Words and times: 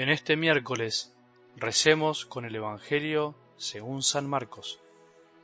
En 0.00 0.08
este 0.08 0.34
miércoles 0.34 1.14
recemos 1.56 2.24
con 2.24 2.46
el 2.46 2.56
Evangelio 2.56 3.34
según 3.58 4.02
San 4.02 4.26
Marcos, 4.26 4.80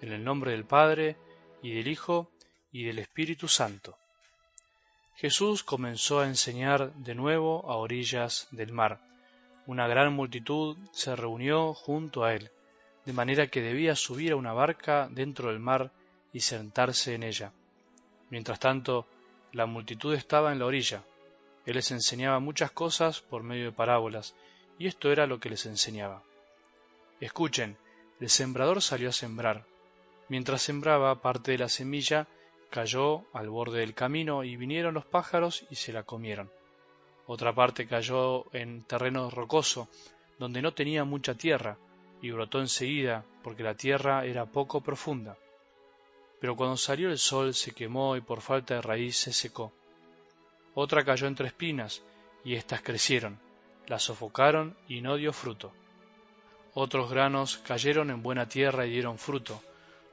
en 0.00 0.14
el 0.14 0.24
nombre 0.24 0.52
del 0.52 0.64
Padre, 0.64 1.18
y 1.60 1.74
del 1.74 1.88
Hijo, 1.88 2.30
y 2.72 2.84
del 2.84 2.98
Espíritu 2.98 3.48
Santo. 3.48 3.98
Jesús 5.16 5.62
comenzó 5.62 6.20
a 6.20 6.26
enseñar 6.26 6.94
de 6.94 7.14
nuevo 7.14 7.70
a 7.70 7.76
orillas 7.76 8.48
del 8.50 8.72
mar. 8.72 8.98
Una 9.66 9.86
gran 9.88 10.14
multitud 10.14 10.78
se 10.90 11.14
reunió 11.14 11.74
junto 11.74 12.24
a 12.24 12.32
él, 12.32 12.50
de 13.04 13.12
manera 13.12 13.48
que 13.48 13.60
debía 13.60 13.94
subir 13.94 14.32
a 14.32 14.36
una 14.36 14.54
barca 14.54 15.06
dentro 15.10 15.50
del 15.50 15.58
mar 15.58 15.92
y 16.32 16.40
sentarse 16.40 17.14
en 17.14 17.24
ella. 17.24 17.52
Mientras 18.30 18.58
tanto, 18.58 19.06
la 19.52 19.66
multitud 19.66 20.14
estaba 20.14 20.50
en 20.50 20.60
la 20.60 20.64
orilla. 20.64 21.04
Él 21.66 21.74
les 21.74 21.90
enseñaba 21.90 22.38
muchas 22.38 22.70
cosas 22.70 23.20
por 23.20 23.42
medio 23.42 23.66
de 23.66 23.72
parábolas, 23.72 24.34
y 24.78 24.86
esto 24.86 25.10
era 25.10 25.26
lo 25.26 25.40
que 25.40 25.50
les 25.50 25.66
enseñaba. 25.66 26.22
Escuchen, 27.20 27.76
el 28.20 28.30
sembrador 28.30 28.80
salió 28.80 29.08
a 29.08 29.12
sembrar. 29.12 29.64
Mientras 30.28 30.62
sembraba, 30.62 31.20
parte 31.20 31.52
de 31.52 31.58
la 31.58 31.68
semilla 31.68 32.28
cayó 32.70 33.24
al 33.32 33.48
borde 33.48 33.80
del 33.80 33.94
camino 33.94 34.44
y 34.44 34.56
vinieron 34.56 34.94
los 34.94 35.04
pájaros 35.04 35.66
y 35.70 35.76
se 35.76 35.92
la 35.92 36.04
comieron. 36.04 36.50
Otra 37.26 37.54
parte 37.54 37.86
cayó 37.86 38.44
en 38.54 38.84
terreno 38.84 39.30
rocoso, 39.30 39.88
donde 40.38 40.62
no 40.62 40.72
tenía 40.72 41.04
mucha 41.04 41.34
tierra, 41.34 41.78
y 42.22 42.30
brotó 42.30 42.60
enseguida, 42.60 43.24
porque 43.42 43.62
la 43.62 43.74
tierra 43.74 44.24
era 44.24 44.46
poco 44.46 44.80
profunda. 44.80 45.36
Pero 46.40 46.54
cuando 46.54 46.76
salió 46.76 47.10
el 47.10 47.18
sol 47.18 47.54
se 47.54 47.72
quemó 47.72 48.16
y 48.16 48.20
por 48.20 48.40
falta 48.40 48.74
de 48.74 48.82
raíz 48.82 49.16
se 49.16 49.32
secó. 49.32 49.72
Otra 50.78 51.06
cayó 51.06 51.26
entre 51.26 51.46
espinas, 51.46 52.02
y 52.44 52.54
éstas 52.54 52.82
crecieron, 52.82 53.38
la 53.86 53.98
sofocaron 53.98 54.76
y 54.86 55.00
no 55.00 55.16
dio 55.16 55.32
fruto. 55.32 55.72
Otros 56.74 57.10
granos 57.10 57.56
cayeron 57.66 58.10
en 58.10 58.22
buena 58.22 58.46
tierra 58.46 58.84
y 58.84 58.90
dieron 58.90 59.16
fruto, 59.16 59.62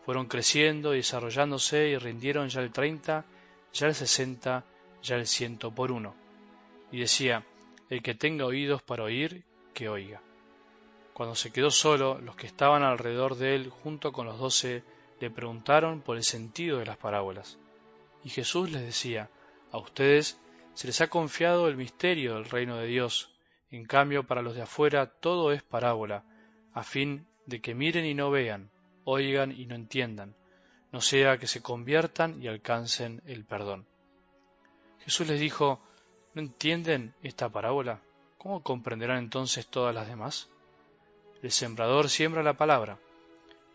fueron 0.06 0.28
creciendo 0.28 0.94
y 0.94 1.00
desarrollándose 1.00 1.90
y 1.90 1.98
rindieron 1.98 2.48
ya 2.48 2.62
el 2.62 2.72
treinta, 2.72 3.26
ya 3.74 3.88
el 3.88 3.94
sesenta, 3.94 4.64
ya 5.02 5.18
el 5.18 5.28
ciento 5.28 5.70
por 5.76 5.92
uno. 5.92 6.16
Y 6.94 7.02
decía, 7.02 7.44
el 7.90 8.02
que 8.02 8.16
tenga 8.16 8.46
oídos 8.46 8.82
para 8.82 9.04
oír, 9.04 9.44
que 9.74 9.90
oiga. 9.90 10.22
Cuando 11.14 11.36
se 11.36 11.52
quedó 11.52 11.72
solo, 11.72 12.20
los 12.20 12.38
que 12.38 12.48
estaban 12.48 12.84
alrededor 12.84 13.36
de 13.36 13.56
él, 13.56 13.70
junto 13.70 14.14
con 14.14 14.28
los 14.28 14.40
doce, 14.40 14.82
le 15.20 15.30
preguntaron 15.30 16.00
por 16.00 16.16
el 16.16 16.24
sentido 16.24 16.80
de 16.80 16.86
las 16.86 16.96
parábolas. 16.96 17.58
Y 18.24 18.30
Jesús 18.30 18.72
les 18.72 18.84
decía, 18.84 19.30
a 19.74 19.78
ustedes 19.78 20.40
se 20.74 20.88
les 20.88 21.02
ha 21.02 21.08
confiado 21.08 21.68
el 21.68 21.78
misterio 21.78 22.36
del 22.36 22.46
reino 22.46 22.78
de 22.78 22.88
Dios, 22.88 23.32
en 23.70 23.86
cambio 23.86 24.26
para 24.26 24.42
los 24.42 24.56
de 24.56 24.64
afuera 24.64 25.08
todo 25.08 25.52
es 25.52 25.64
parábola, 25.64 26.24
a 26.74 26.84
fin 26.84 27.28
de 27.46 27.62
que 27.62 27.76
miren 27.76 28.06
y 28.06 28.14
no 28.14 28.32
vean, 28.32 28.72
oigan 29.04 29.52
y 29.52 29.66
no 29.66 29.76
entiendan, 29.76 30.36
no 30.92 31.02
sea 31.02 31.38
que 31.38 31.48
se 31.48 31.62
conviertan 31.62 32.42
y 32.42 32.48
alcancen 32.48 33.22
el 33.26 33.46
perdón. 33.46 33.88
Jesús 35.00 35.28
les 35.28 35.40
dijo, 35.40 35.82
¿no 36.34 36.42
entienden 36.42 37.14
esta 37.24 37.50
parábola? 37.50 38.02
¿Cómo 38.38 38.62
comprenderán 38.64 39.18
entonces 39.18 39.68
todas 39.68 39.94
las 39.94 40.08
demás? 40.08 40.50
El 41.42 41.52
sembrador 41.52 42.10
siembra 42.10 42.44
la 42.44 42.54
palabra. 42.54 43.00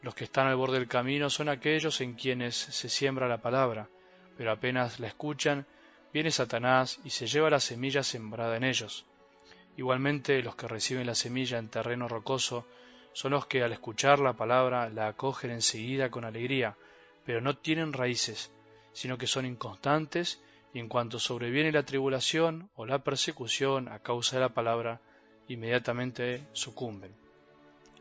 Los 0.00 0.14
que 0.14 0.24
están 0.24 0.46
al 0.46 0.56
borde 0.56 0.78
del 0.78 0.88
camino 0.88 1.28
son 1.28 1.48
aquellos 1.48 2.00
en 2.00 2.14
quienes 2.14 2.54
se 2.56 2.88
siembra 2.88 3.28
la 3.28 3.42
palabra, 3.42 3.88
pero 4.36 4.52
apenas 4.52 5.00
la 5.00 5.08
escuchan, 5.08 5.66
viene 6.12 6.30
Satanás 6.30 7.00
y 7.04 7.10
se 7.10 7.26
lleva 7.26 7.50
la 7.50 7.60
semilla 7.60 8.02
sembrada 8.02 8.56
en 8.56 8.64
ellos. 8.64 9.06
Igualmente 9.76 10.42
los 10.42 10.56
que 10.56 10.68
reciben 10.68 11.06
la 11.06 11.14
semilla 11.14 11.58
en 11.58 11.68
terreno 11.68 12.08
rocoso 12.08 12.66
son 13.12 13.32
los 13.32 13.46
que 13.46 13.62
al 13.62 13.72
escuchar 13.72 14.18
la 14.18 14.34
palabra 14.34 14.88
la 14.90 15.08
acogen 15.08 15.50
enseguida 15.50 16.10
con 16.10 16.24
alegría, 16.24 16.76
pero 17.24 17.40
no 17.40 17.56
tienen 17.56 17.92
raíces, 17.92 18.50
sino 18.92 19.18
que 19.18 19.26
son 19.26 19.46
inconstantes 19.46 20.42
y 20.72 20.78
en 20.78 20.88
cuanto 20.88 21.18
sobreviene 21.18 21.72
la 21.72 21.84
tribulación 21.84 22.70
o 22.74 22.86
la 22.86 23.02
persecución 23.02 23.88
a 23.88 24.00
causa 24.00 24.36
de 24.36 24.42
la 24.42 24.54
palabra, 24.54 25.00
inmediatamente 25.48 26.46
sucumben. 26.52 27.14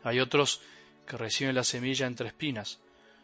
Hay 0.02 0.20
otros 0.20 0.60
que 1.06 1.16
reciben 1.16 1.54
la 1.54 1.64
semilla 1.64 2.06
entre 2.06 2.28
espinas, 2.28 2.80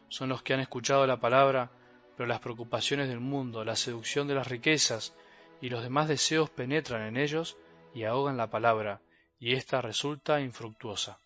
son 0.08 0.28
los 0.28 0.42
que 0.42 0.54
han 0.54 0.60
escuchado 0.60 1.06
la 1.06 1.20
palabra, 1.20 1.70
pero 2.16 2.26
las 2.26 2.40
preocupaciones 2.40 3.08
del 3.08 3.20
mundo, 3.20 3.64
la 3.64 3.76
seducción 3.76 4.28
de 4.28 4.34
las 4.34 4.48
riquezas 4.48 5.14
y 5.60 5.68
los 5.68 5.82
demás 5.82 6.08
deseos 6.08 6.50
penetran 6.50 7.02
en 7.02 7.16
ellos 7.16 7.56
y 7.94 8.04
ahogan 8.04 8.36
la 8.36 8.50
palabra, 8.50 9.00
y 9.38 9.54
ésta 9.54 9.80
resulta 9.80 10.40
infructuosa 10.40 11.18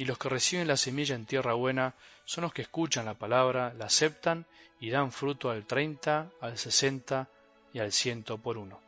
y 0.00 0.06
los 0.06 0.16
que 0.16 0.30
reciben 0.30 0.66
la 0.66 0.78
semilla 0.78 1.14
en 1.14 1.26
tierra 1.26 1.52
buena 1.52 1.94
son 2.24 2.40
los 2.40 2.54
que 2.54 2.62
escuchan 2.62 3.04
la 3.04 3.12
palabra, 3.12 3.74
la 3.74 3.84
aceptan 3.84 4.46
y 4.80 4.88
dan 4.88 5.12
fruto 5.12 5.50
al 5.50 5.66
treinta, 5.66 6.30
al 6.40 6.56
sesenta 6.56 7.28
y 7.74 7.80
al 7.80 7.92
ciento 7.92 8.38
por 8.38 8.56
uno. 8.56 8.80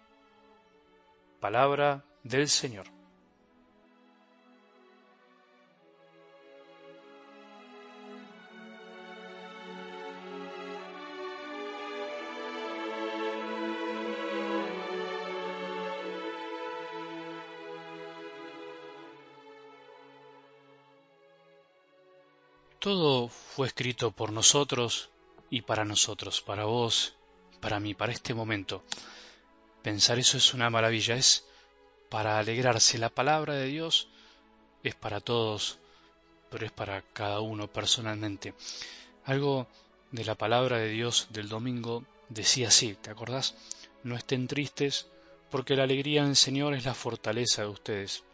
Palabra 1.39 2.03
del 2.23 2.49
Señor. 2.49 3.02
Todo 22.83 23.29
fue 23.29 23.69
escrito 23.69 24.11
por 24.11 24.33
nosotros 24.33 25.09
y 25.51 25.63
para 25.63 25.85
nosotros, 25.85 26.43
para 26.43 26.65
vos, 26.65 27.15
para 27.61 27.79
mí, 27.79 27.95
para 27.95 28.11
este 28.11 28.35
momento. 28.35 28.83
Pensar 29.85 30.19
eso 30.19 30.37
es 30.37 30.53
una 30.53 30.69
maravilla, 30.69 31.15
es 31.15 31.45
para 32.09 32.41
alegrarse. 32.41 32.99
La 32.99 33.09
palabra 33.09 33.55
de 33.55 33.67
Dios 33.67 34.09
es 34.83 34.97
para 34.97 35.21
todos, 35.21 35.79
pero 36.51 36.67
es 36.67 36.73
para 36.73 37.03
cada 37.03 37.39
uno 37.39 37.69
personalmente. 37.73 38.53
Algo 39.27 39.69
de 40.11 40.25
la 40.25 40.35
palabra 40.35 40.79
de 40.79 40.89
Dios 40.89 41.29
del 41.31 41.49
domingo 41.49 42.03
decía 42.31 42.67
así, 42.67 42.97
¿te 43.01 43.11
acordás? 43.11 43.55
No 44.03 44.17
estén 44.17 44.49
tristes, 44.49 45.07
porque 45.53 45.77
la 45.77 45.85
alegría 45.85 46.23
en 46.23 46.31
el 46.31 46.37
Señor 46.37 46.75
es 46.75 46.85
la 46.85 46.95
fortaleza 46.95 47.63
de 47.63 47.69
ustedes. 47.69 48.25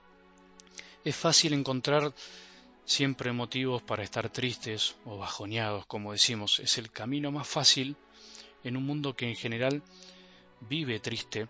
Es 1.05 1.17
fácil 1.17 1.53
encontrar 1.53 2.15
siempre 2.89 3.33
motivos 3.33 3.83
para 3.83 4.03
estar 4.03 4.31
tristes 4.31 4.97
o 5.05 5.19
bajoneados, 5.19 5.85
como 5.85 6.13
decimos. 6.13 6.59
Es 6.59 6.79
el 6.79 6.91
camino 6.91 7.31
más 7.31 7.47
fácil 7.47 7.97
en 8.65 8.79
un 8.79 8.87
mundo 8.87 9.15
que 9.15 9.29
en 9.29 9.37
general 9.37 9.83
vive 10.61 10.99
triste 10.99 11.49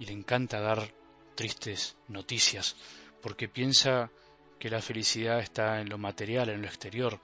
y 0.00 0.06
le 0.06 0.12
encanta 0.12 0.60
dar 0.60 0.92
tristes 1.36 1.96
noticias, 2.08 2.74
porque 3.22 3.48
piensa 3.48 4.10
que 4.58 4.68
la 4.68 4.82
felicidad 4.82 5.38
está 5.38 5.80
en 5.80 5.88
lo 5.88 5.96
material, 5.96 6.48
en 6.48 6.60
lo 6.62 6.66
exterior, 6.66 7.20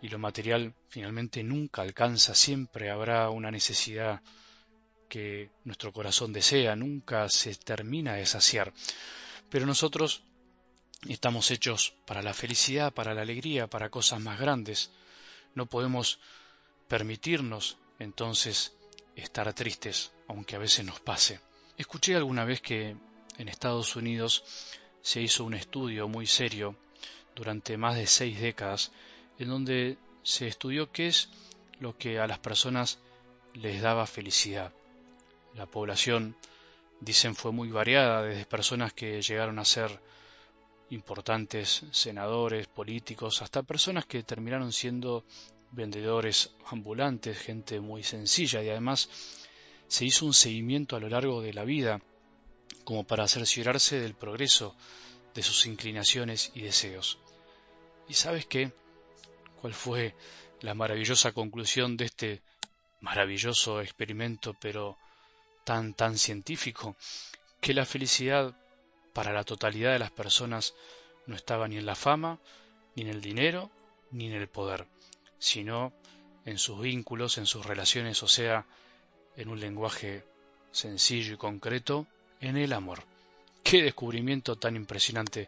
y 0.00 0.08
lo 0.08 0.20
material 0.20 0.72
finalmente 0.88 1.42
nunca 1.42 1.82
alcanza, 1.82 2.36
siempre 2.36 2.88
habrá 2.88 3.30
una 3.30 3.50
necesidad 3.50 4.22
que 5.08 5.50
nuestro 5.64 5.92
corazón 5.92 6.32
desea, 6.32 6.76
nunca 6.76 7.28
se 7.28 7.54
termina 7.56 8.14
de 8.14 8.26
saciar. 8.26 8.72
Pero 9.50 9.66
nosotros 9.66 10.22
Estamos 11.08 11.50
hechos 11.50 11.94
para 12.06 12.22
la 12.22 12.32
felicidad, 12.32 12.92
para 12.94 13.12
la 13.12 13.22
alegría, 13.22 13.66
para 13.66 13.90
cosas 13.90 14.20
más 14.20 14.38
grandes. 14.38 14.92
No 15.56 15.66
podemos 15.66 16.20
permitirnos 16.86 17.76
entonces 17.98 18.72
estar 19.16 19.52
tristes, 19.52 20.12
aunque 20.28 20.54
a 20.54 20.60
veces 20.60 20.84
nos 20.84 21.00
pase. 21.00 21.40
Escuché 21.76 22.14
alguna 22.14 22.44
vez 22.44 22.60
que 22.60 22.96
en 23.36 23.48
Estados 23.48 23.96
Unidos 23.96 24.44
se 25.00 25.20
hizo 25.20 25.42
un 25.42 25.54
estudio 25.54 26.06
muy 26.06 26.28
serio 26.28 26.76
durante 27.34 27.76
más 27.76 27.96
de 27.96 28.06
seis 28.06 28.40
décadas 28.40 28.92
en 29.40 29.48
donde 29.48 29.98
se 30.22 30.46
estudió 30.46 30.92
qué 30.92 31.08
es 31.08 31.30
lo 31.80 31.98
que 31.98 32.20
a 32.20 32.28
las 32.28 32.38
personas 32.38 33.00
les 33.54 33.82
daba 33.82 34.06
felicidad. 34.06 34.72
La 35.54 35.66
población, 35.66 36.36
dicen, 37.00 37.34
fue 37.34 37.50
muy 37.50 37.70
variada, 37.70 38.22
desde 38.22 38.46
personas 38.46 38.92
que 38.92 39.20
llegaron 39.20 39.58
a 39.58 39.64
ser 39.64 40.00
importantes 40.92 41.84
senadores, 41.90 42.66
políticos, 42.66 43.40
hasta 43.40 43.62
personas 43.62 44.04
que 44.04 44.22
terminaron 44.22 44.72
siendo 44.72 45.24
vendedores 45.70 46.54
ambulantes, 46.66 47.38
gente 47.38 47.80
muy 47.80 48.02
sencilla 48.02 48.62
y 48.62 48.68
además 48.68 49.08
se 49.88 50.04
hizo 50.04 50.26
un 50.26 50.34
seguimiento 50.34 50.94
a 50.94 51.00
lo 51.00 51.08
largo 51.08 51.40
de 51.40 51.54
la 51.54 51.64
vida 51.64 52.02
como 52.84 53.04
para 53.04 53.26
cerciorarse 53.26 54.00
del 54.00 54.14
progreso 54.14 54.76
de 55.34 55.42
sus 55.42 55.64
inclinaciones 55.64 56.52
y 56.54 56.60
deseos. 56.60 57.18
¿Y 58.06 58.14
sabes 58.14 58.44
qué? 58.44 58.72
¿Cuál 59.62 59.72
fue 59.72 60.14
la 60.60 60.74
maravillosa 60.74 61.32
conclusión 61.32 61.96
de 61.96 62.04
este 62.04 62.42
maravilloso 63.00 63.80
experimento 63.80 64.54
pero 64.60 64.98
tan 65.64 65.94
tan 65.94 66.18
científico? 66.18 66.96
Que 67.62 67.72
la 67.72 67.86
felicidad 67.86 68.54
para 69.12 69.32
la 69.32 69.44
totalidad 69.44 69.92
de 69.92 69.98
las 69.98 70.10
personas 70.10 70.74
no 71.26 71.36
estaba 71.36 71.68
ni 71.68 71.76
en 71.76 71.86
la 71.86 71.94
fama, 71.94 72.38
ni 72.94 73.02
en 73.02 73.08
el 73.08 73.20
dinero, 73.20 73.70
ni 74.10 74.26
en 74.26 74.34
el 74.34 74.48
poder, 74.48 74.86
sino 75.38 75.92
en 76.44 76.58
sus 76.58 76.80
vínculos, 76.80 77.38
en 77.38 77.46
sus 77.46 77.64
relaciones, 77.64 78.22
o 78.22 78.28
sea, 78.28 78.66
en 79.36 79.48
un 79.48 79.60
lenguaje 79.60 80.24
sencillo 80.70 81.34
y 81.34 81.36
concreto, 81.36 82.06
en 82.40 82.56
el 82.56 82.72
amor. 82.72 83.04
Qué 83.62 83.82
descubrimiento 83.82 84.56
tan 84.56 84.76
impresionante, 84.76 85.46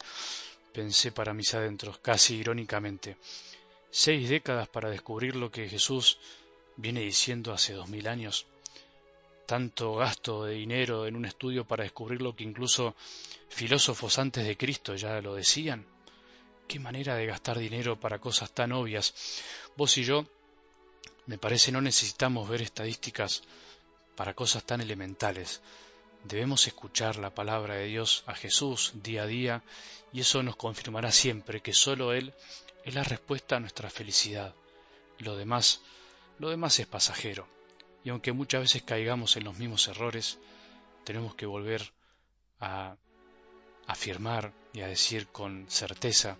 pensé 0.72 1.12
para 1.12 1.34
mis 1.34 1.52
adentros, 1.54 1.98
casi 1.98 2.36
irónicamente. 2.36 3.16
Seis 3.90 4.28
décadas 4.28 4.68
para 4.68 4.90
descubrir 4.90 5.36
lo 5.36 5.50
que 5.50 5.68
Jesús 5.68 6.18
viene 6.76 7.00
diciendo 7.00 7.52
hace 7.52 7.74
dos 7.74 7.88
mil 7.88 8.08
años. 8.08 8.46
Tanto 9.46 9.96
gasto 9.96 10.44
de 10.44 10.54
dinero 10.54 11.06
en 11.06 11.16
un 11.16 11.26
estudio 11.26 11.66
para 11.66 11.84
descubrir 11.84 12.22
lo 12.22 12.34
que 12.34 12.44
incluso 12.44 12.94
filósofos 13.48 14.18
antes 14.18 14.46
de 14.46 14.56
Cristo 14.56 14.94
ya 14.94 15.20
lo 15.20 15.34
decían. 15.34 15.86
Qué 16.66 16.78
manera 16.78 17.14
de 17.14 17.26
gastar 17.26 17.58
dinero 17.58 18.00
para 18.00 18.18
cosas 18.18 18.52
tan 18.52 18.72
obvias. 18.72 19.14
Vos 19.76 19.98
y 19.98 20.04
yo, 20.04 20.26
me 21.26 21.38
parece, 21.38 21.72
no 21.72 21.80
necesitamos 21.80 22.48
ver 22.48 22.62
estadísticas 22.62 23.42
para 24.16 24.34
cosas 24.34 24.64
tan 24.64 24.80
elementales. 24.80 25.60
Debemos 26.24 26.66
escuchar 26.66 27.16
la 27.16 27.34
palabra 27.34 27.74
de 27.74 27.86
Dios 27.86 28.24
a 28.26 28.34
Jesús 28.34 28.92
día 29.02 29.24
a 29.24 29.26
día 29.26 29.62
y 30.12 30.20
eso 30.20 30.42
nos 30.42 30.56
confirmará 30.56 31.12
siempre 31.12 31.60
que 31.60 31.74
solo 31.74 32.14
Él 32.14 32.32
es 32.84 32.94
la 32.94 33.04
respuesta 33.04 33.56
a 33.56 33.60
nuestra 33.60 33.90
felicidad. 33.90 34.54
Lo 35.18 35.36
demás, 35.36 35.82
lo 36.38 36.48
demás 36.48 36.78
es 36.80 36.86
pasajero. 36.86 37.46
Y 38.04 38.10
aunque 38.10 38.32
muchas 38.32 38.60
veces 38.60 38.82
caigamos 38.82 39.36
en 39.36 39.44
los 39.44 39.58
mismos 39.58 39.88
errores, 39.88 40.38
tenemos 41.04 41.34
que 41.34 41.46
volver 41.46 41.92
a 42.60 42.96
afirmar 43.86 44.52
y 44.72 44.80
a 44.82 44.86
decir 44.86 45.26
con 45.28 45.66
certeza 45.68 46.36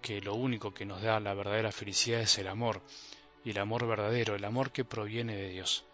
que 0.00 0.20
lo 0.20 0.34
único 0.34 0.72
que 0.72 0.86
nos 0.86 1.02
da 1.02 1.20
la 1.20 1.34
verdadera 1.34 1.72
felicidad 1.72 2.20
es 2.20 2.38
el 2.38 2.48
amor, 2.48 2.82
y 3.44 3.50
el 3.50 3.58
amor 3.58 3.86
verdadero, 3.86 4.34
el 4.34 4.44
amor 4.44 4.72
que 4.72 4.84
proviene 4.84 5.36
de 5.36 5.48
Dios. 5.48 5.84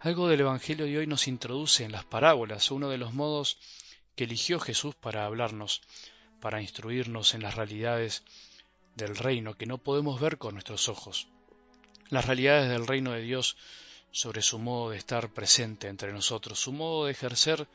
Algo 0.00 0.28
del 0.28 0.40
Evangelio 0.40 0.86
de 0.86 0.98
hoy 0.98 1.06
nos 1.06 1.28
introduce 1.28 1.84
en 1.84 1.92
las 1.92 2.04
parábolas, 2.04 2.70
uno 2.70 2.88
de 2.88 2.98
los 2.98 3.14
modos 3.14 3.58
que 4.16 4.24
eligió 4.24 4.58
Jesús 4.60 4.94
para 4.94 5.24
hablarnos, 5.24 5.82
para 6.40 6.60
instruirnos 6.60 7.34
en 7.34 7.42
las 7.42 7.54
realidades 7.54 8.24
del 8.96 9.16
reino 9.16 9.54
que 9.54 9.66
no 9.66 9.78
podemos 9.78 10.20
ver 10.20 10.38
con 10.38 10.54
nuestros 10.54 10.88
ojos, 10.88 11.28
las 12.10 12.26
realidades 12.26 12.68
del 12.68 12.86
reino 12.86 13.12
de 13.12 13.22
Dios 13.22 13.56
sobre 14.12 14.42
su 14.42 14.58
modo 14.58 14.90
de 14.90 14.98
estar 14.98 15.32
presente 15.32 15.88
entre 15.88 16.12
nosotros, 16.12 16.60
su 16.60 16.72
modo 16.72 17.06
de 17.06 17.12
ejercer 17.12 17.66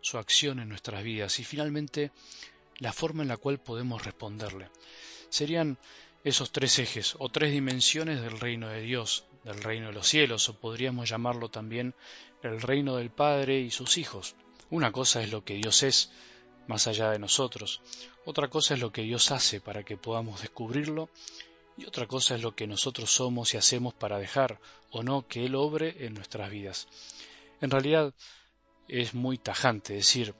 su 0.00 0.18
acción 0.18 0.60
en 0.60 0.68
nuestras 0.68 1.02
vidas 1.02 1.40
y 1.40 1.44
finalmente 1.44 2.12
la 2.78 2.92
forma 2.92 3.22
en 3.22 3.28
la 3.28 3.38
cual 3.38 3.58
podemos 3.58 4.04
responderle. 4.04 4.68
Serían 5.30 5.78
esos 6.22 6.52
tres 6.52 6.78
ejes 6.78 7.16
o 7.18 7.28
tres 7.28 7.52
dimensiones 7.52 8.20
del 8.20 8.38
reino 8.38 8.68
de 8.68 8.82
Dios, 8.82 9.24
del 9.44 9.62
reino 9.62 9.88
de 9.88 9.94
los 9.94 10.08
cielos, 10.08 10.48
o 10.48 10.54
podríamos 10.54 11.08
llamarlo 11.08 11.48
también 11.48 11.94
el 12.42 12.60
reino 12.60 12.96
del 12.96 13.10
Padre 13.10 13.60
y 13.60 13.70
sus 13.70 13.96
hijos. 13.96 14.34
Una 14.70 14.92
cosa 14.92 15.22
es 15.22 15.32
lo 15.32 15.44
que 15.44 15.54
Dios 15.54 15.82
es, 15.82 16.10
más 16.66 16.88
allá 16.88 17.10
de 17.10 17.18
nosotros, 17.18 17.80
otra 18.24 18.48
cosa 18.48 18.74
es 18.74 18.80
lo 18.80 18.90
que 18.90 19.02
Dios 19.02 19.30
hace 19.30 19.60
para 19.60 19.84
que 19.84 19.96
podamos 19.96 20.40
descubrirlo, 20.40 21.08
y 21.76 21.84
otra 21.84 22.06
cosa 22.06 22.34
es 22.34 22.42
lo 22.42 22.54
que 22.54 22.66
nosotros 22.66 23.10
somos 23.10 23.52
y 23.52 23.56
hacemos 23.56 23.94
para 23.94 24.18
dejar 24.18 24.60
o 24.90 25.02
no 25.02 25.26
que 25.26 25.44
Él 25.44 25.54
obre 25.54 26.06
en 26.06 26.14
nuestras 26.14 26.50
vidas. 26.50 26.88
En 27.60 27.70
realidad 27.70 28.14
es 28.88 29.14
muy 29.14 29.38
tajante 29.38 29.94
decir 29.94 30.34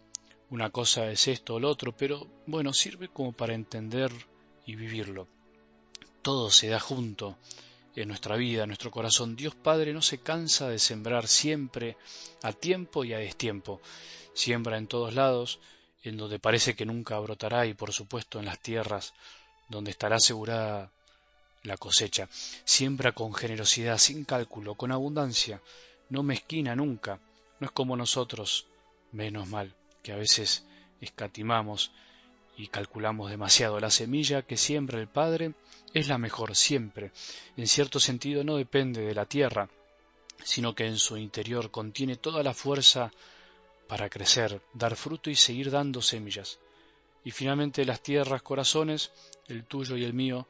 una 0.48 0.70
cosa 0.70 1.10
es 1.10 1.26
esto 1.28 1.54
o 1.54 1.60
lo 1.60 1.68
otro, 1.68 1.96
pero 1.96 2.26
bueno, 2.46 2.72
sirve 2.72 3.08
como 3.08 3.32
para 3.32 3.54
entender 3.54 4.12
y 4.64 4.76
vivirlo. 4.76 5.26
Todo 6.22 6.50
se 6.50 6.68
da 6.68 6.78
junto 6.78 7.36
en 7.96 8.08
nuestra 8.08 8.36
vida, 8.36 8.62
en 8.62 8.68
nuestro 8.68 8.90
corazón. 8.90 9.36
Dios 9.36 9.54
Padre 9.54 9.92
no 9.92 10.02
se 10.02 10.18
cansa 10.18 10.68
de 10.68 10.78
sembrar 10.78 11.26
siempre 11.26 11.96
a 12.42 12.52
tiempo 12.52 13.04
y 13.04 13.12
a 13.12 13.18
destiempo. 13.18 13.80
Siembra 14.34 14.78
en 14.78 14.86
todos 14.86 15.14
lados, 15.14 15.58
en 16.02 16.16
donde 16.16 16.38
parece 16.38 16.76
que 16.76 16.86
nunca 16.86 17.18
brotará 17.18 17.66
y 17.66 17.74
por 17.74 17.92
supuesto 17.92 18.38
en 18.38 18.44
las 18.44 18.60
tierras 18.60 19.14
donde 19.68 19.90
estará 19.90 20.16
asegurada 20.16 20.92
la 21.66 21.76
cosecha. 21.76 22.28
Siembra 22.64 23.12
con 23.12 23.34
generosidad, 23.34 23.98
sin 23.98 24.24
cálculo, 24.24 24.74
con 24.74 24.92
abundancia. 24.92 25.60
No 26.08 26.22
mezquina 26.22 26.74
nunca. 26.74 27.20
No 27.60 27.66
es 27.66 27.72
como 27.72 27.96
nosotros, 27.96 28.66
menos 29.12 29.48
mal, 29.48 29.74
que 30.02 30.12
a 30.12 30.16
veces 30.16 30.64
escatimamos 31.00 31.90
y 32.56 32.68
calculamos 32.68 33.30
demasiado. 33.30 33.80
La 33.80 33.90
semilla 33.90 34.42
que 34.42 34.56
siembra 34.56 35.00
el 35.00 35.08
Padre 35.08 35.54
es 35.92 36.08
la 36.08 36.18
mejor 36.18 36.54
siempre. 36.54 37.12
En 37.56 37.66
cierto 37.66 38.00
sentido 38.00 38.44
no 38.44 38.56
depende 38.56 39.02
de 39.02 39.14
la 39.14 39.26
tierra, 39.26 39.68
sino 40.42 40.74
que 40.74 40.86
en 40.86 40.98
su 40.98 41.16
interior 41.16 41.70
contiene 41.70 42.16
toda 42.16 42.42
la 42.42 42.54
fuerza 42.54 43.10
para 43.88 44.08
crecer, 44.08 44.60
dar 44.74 44.96
fruto 44.96 45.30
y 45.30 45.34
seguir 45.34 45.70
dando 45.70 46.02
semillas. 46.02 46.58
Y 47.24 47.30
finalmente 47.30 47.84
las 47.84 48.02
tierras, 48.02 48.42
corazones, 48.42 49.10
el 49.48 49.64
tuyo 49.64 49.96
y 49.96 50.04
el 50.04 50.14
mío, 50.14 50.46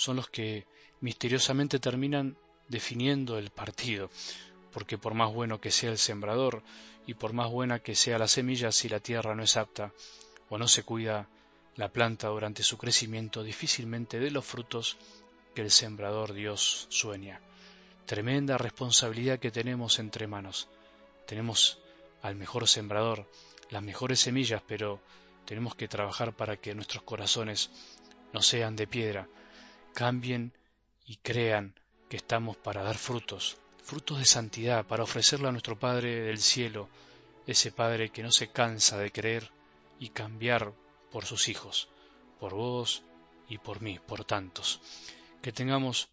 son 0.00 0.16
los 0.16 0.30
que 0.30 0.66
misteriosamente 1.02 1.78
terminan 1.78 2.34
definiendo 2.68 3.36
el 3.36 3.50
partido, 3.50 4.08
porque 4.72 4.96
por 4.96 5.12
más 5.12 5.30
bueno 5.30 5.60
que 5.60 5.70
sea 5.70 5.90
el 5.90 5.98
sembrador 5.98 6.62
y 7.06 7.12
por 7.12 7.34
más 7.34 7.50
buena 7.50 7.80
que 7.80 7.94
sea 7.94 8.18
la 8.18 8.26
semilla, 8.26 8.72
si 8.72 8.88
la 8.88 9.00
tierra 9.00 9.34
no 9.34 9.42
es 9.42 9.58
apta 9.58 9.92
o 10.48 10.56
no 10.56 10.68
se 10.68 10.84
cuida 10.84 11.28
la 11.76 11.92
planta 11.92 12.28
durante 12.28 12.62
su 12.62 12.78
crecimiento, 12.78 13.42
difícilmente 13.42 14.18
de 14.18 14.30
los 14.30 14.46
frutos 14.46 14.96
que 15.54 15.60
el 15.60 15.70
sembrador 15.70 16.32
Dios 16.32 16.86
sueña. 16.88 17.42
Tremenda 18.06 18.56
responsabilidad 18.56 19.38
que 19.38 19.50
tenemos 19.50 19.98
entre 19.98 20.26
manos. 20.26 20.68
Tenemos 21.26 21.78
al 22.22 22.36
mejor 22.36 22.66
sembrador, 22.68 23.30
las 23.68 23.82
mejores 23.82 24.20
semillas, 24.20 24.62
pero 24.66 24.98
tenemos 25.44 25.74
que 25.74 25.88
trabajar 25.88 26.34
para 26.34 26.56
que 26.56 26.74
nuestros 26.74 27.02
corazones 27.02 27.68
no 28.32 28.40
sean 28.40 28.76
de 28.76 28.86
piedra, 28.86 29.28
cambien 29.94 30.52
y 31.06 31.16
crean 31.16 31.74
que 32.08 32.16
estamos 32.16 32.56
para 32.56 32.82
dar 32.82 32.96
frutos, 32.96 33.56
frutos 33.82 34.18
de 34.18 34.24
santidad, 34.24 34.86
para 34.86 35.04
ofrecerle 35.04 35.48
a 35.48 35.52
nuestro 35.52 35.78
Padre 35.78 36.22
del 36.22 36.38
cielo, 36.38 36.88
ese 37.46 37.72
Padre 37.72 38.10
que 38.10 38.22
no 38.22 38.32
se 38.32 38.48
cansa 38.48 38.98
de 38.98 39.10
creer 39.10 39.50
y 39.98 40.10
cambiar 40.10 40.72
por 41.10 41.24
sus 41.24 41.48
hijos, 41.48 41.88
por 42.38 42.54
vos 42.54 43.02
y 43.48 43.58
por 43.58 43.80
mí, 43.80 43.98
por 43.98 44.24
tantos. 44.24 44.80
Que 45.42 45.52
tengamos 45.52 46.08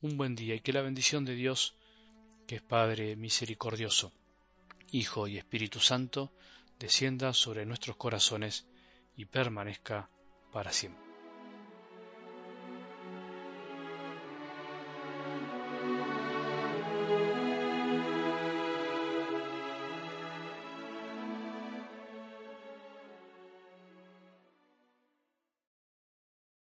un 0.00 0.16
buen 0.16 0.34
día 0.34 0.54
y 0.54 0.60
que 0.60 0.72
la 0.72 0.82
bendición 0.82 1.24
de 1.24 1.34
Dios, 1.34 1.74
que 2.46 2.56
es 2.56 2.62
Padre 2.62 3.16
misericordioso, 3.16 4.12
Hijo 4.92 5.26
y 5.26 5.36
Espíritu 5.36 5.80
Santo, 5.80 6.32
descienda 6.78 7.32
sobre 7.32 7.66
nuestros 7.66 7.96
corazones 7.96 8.66
y 9.16 9.24
permanezca 9.24 10.08
para 10.52 10.72
siempre. 10.72 11.05